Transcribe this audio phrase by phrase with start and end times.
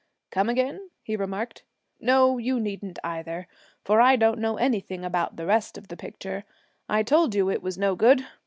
[0.31, 1.63] 'Come again,' he remarked.
[1.99, 3.47] 'No, you needn't, either,
[3.85, 6.43] for I don't know anything about the rest of the picture.
[6.89, 8.25] I told you it was no good.